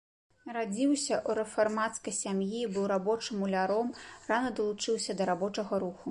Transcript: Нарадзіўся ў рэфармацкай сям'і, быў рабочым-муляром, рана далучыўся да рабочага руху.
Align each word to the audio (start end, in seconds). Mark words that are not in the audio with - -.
Нарадзіўся 0.49 1.13
ў 1.15 1.33
рэфармацкай 1.39 2.15
сям'і, 2.21 2.61
быў 2.77 2.87
рабочым-муляром, 2.93 3.91
рана 4.31 4.49
далучыўся 4.61 5.17
да 5.21 5.29
рабочага 5.31 5.73
руху. 5.85 5.99